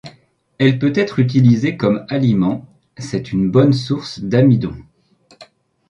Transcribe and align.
Elle 0.57 0.79
peut 0.79 0.93
être 0.95 1.19
utilisée 1.19 1.77
comme 1.77 2.07
aliment, 2.09 2.65
C'est 2.97 3.31
une 3.31 3.51
bonne 3.51 3.71
source 3.73 4.19
d'amidon. 4.19 4.75